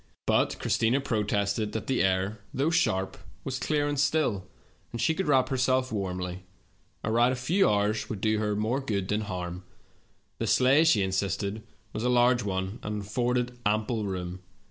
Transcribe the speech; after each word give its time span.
But 0.25 0.57
Christina 0.57 0.99
protested 0.99 1.73
that 1.73 1.85
the 1.85 2.01
air, 2.01 2.41
though 2.55 2.71
sharp, 2.71 3.17
was 3.43 3.59
clear 3.59 3.87
and 3.87 3.99
still, 3.99 4.47
and 4.91 4.99
she 4.99 5.13
could 5.13 5.27
wrap 5.27 5.49
herself 5.49 5.91
warmly; 5.91 6.41
a 7.03 7.11
ride 7.11 7.31
of 7.31 7.37
a 7.37 7.41
few 7.41 7.69
hours 7.69 8.09
would 8.09 8.19
do 8.19 8.39
her 8.39 8.55
more 8.55 8.79
good 8.79 9.07
than 9.09 9.21
harm. 9.21 9.63
The 10.39 10.47
sleigh, 10.47 10.85
she 10.85 11.03
insisted, 11.03 11.61
was 11.93 12.03
a 12.03 12.09
large 12.09 12.41
one, 12.41 12.79
and 12.81 13.03
afforded 13.03 13.59
ample 13.63 14.05
room. 14.07 14.39